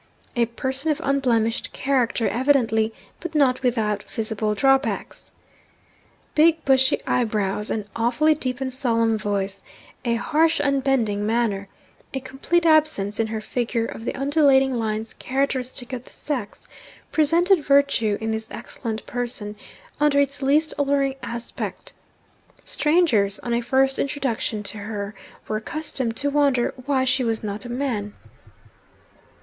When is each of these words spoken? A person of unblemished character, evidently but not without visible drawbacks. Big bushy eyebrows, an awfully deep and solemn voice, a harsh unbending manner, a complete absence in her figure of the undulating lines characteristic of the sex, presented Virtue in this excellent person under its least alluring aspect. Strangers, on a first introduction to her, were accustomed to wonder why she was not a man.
A 0.35 0.47
person 0.47 0.89
of 0.91 0.99
unblemished 1.03 1.73
character, 1.73 2.27
evidently 2.27 2.91
but 3.19 3.35
not 3.35 3.61
without 3.61 4.01
visible 4.01 4.55
drawbacks. 4.55 5.31
Big 6.33 6.65
bushy 6.65 6.97
eyebrows, 7.05 7.69
an 7.69 7.87
awfully 7.95 8.33
deep 8.33 8.59
and 8.61 8.73
solemn 8.73 9.15
voice, 9.15 9.63
a 10.03 10.15
harsh 10.15 10.59
unbending 10.59 11.23
manner, 11.23 11.67
a 12.15 12.19
complete 12.19 12.65
absence 12.65 13.19
in 13.19 13.27
her 13.27 13.41
figure 13.41 13.85
of 13.85 14.03
the 14.05 14.15
undulating 14.15 14.73
lines 14.73 15.13
characteristic 15.13 15.93
of 15.93 16.05
the 16.05 16.09
sex, 16.11 16.67
presented 17.11 17.63
Virtue 17.63 18.17
in 18.19 18.31
this 18.31 18.47
excellent 18.49 19.05
person 19.05 19.55
under 19.99 20.19
its 20.19 20.41
least 20.41 20.73
alluring 20.79 21.13
aspect. 21.21 21.93
Strangers, 22.65 23.37
on 23.37 23.53
a 23.53 23.61
first 23.61 23.99
introduction 23.99 24.63
to 24.63 24.79
her, 24.79 25.13
were 25.47 25.57
accustomed 25.57 26.17
to 26.17 26.31
wonder 26.31 26.73
why 26.87 27.03
she 27.03 27.23
was 27.23 27.43
not 27.43 27.65
a 27.65 27.69
man. 27.69 28.15